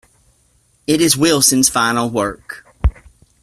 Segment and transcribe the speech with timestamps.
[0.87, 2.65] It is Wilson's final work.